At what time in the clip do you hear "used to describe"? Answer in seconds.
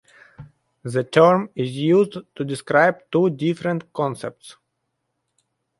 1.77-3.03